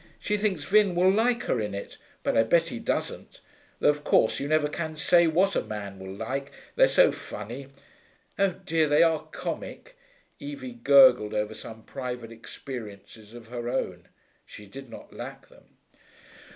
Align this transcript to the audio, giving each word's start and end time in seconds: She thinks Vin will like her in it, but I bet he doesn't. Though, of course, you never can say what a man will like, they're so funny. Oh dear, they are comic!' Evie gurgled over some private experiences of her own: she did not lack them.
She 0.19 0.35
thinks 0.35 0.63
Vin 0.63 0.95
will 0.95 1.11
like 1.11 1.43
her 1.43 1.59
in 1.61 1.75
it, 1.75 1.97
but 2.23 2.35
I 2.35 2.41
bet 2.41 2.69
he 2.69 2.79
doesn't. 2.79 3.39
Though, 3.79 3.89
of 3.89 4.03
course, 4.03 4.39
you 4.39 4.47
never 4.47 4.67
can 4.67 4.97
say 4.97 5.27
what 5.27 5.55
a 5.55 5.61
man 5.63 5.99
will 5.99 6.11
like, 6.11 6.51
they're 6.75 6.87
so 6.87 7.11
funny. 7.11 7.67
Oh 8.39 8.53
dear, 8.65 8.89
they 8.89 9.03
are 9.03 9.27
comic!' 9.31 9.95
Evie 10.39 10.71
gurgled 10.73 11.35
over 11.35 11.53
some 11.53 11.83
private 11.83 12.31
experiences 12.31 13.35
of 13.35 13.49
her 13.49 13.69
own: 13.69 14.07
she 14.43 14.65
did 14.65 14.89
not 14.89 15.13
lack 15.13 15.49
them. 15.49 15.65